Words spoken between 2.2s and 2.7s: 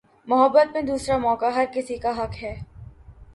حق ہے